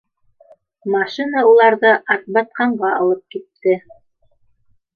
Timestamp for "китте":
3.37-3.79